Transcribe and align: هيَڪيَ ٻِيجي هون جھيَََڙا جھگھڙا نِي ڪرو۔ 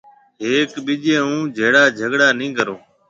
هيَڪيَ 0.41 0.79
ٻِيجي 0.85 1.13
هون 1.23 1.39
جھيَََڙا 1.55 1.83
جھگھڙا 1.97 2.27
نِي 2.37 2.47
ڪرو۔ 2.57 2.75